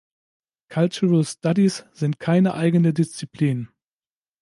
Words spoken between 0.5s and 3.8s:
Cultural Studies sind keine eigene Disziplin.